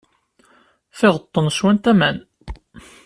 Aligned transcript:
Tiɣeṭṭen 0.97 1.47
swant 1.57 1.85
aman. 1.91 2.17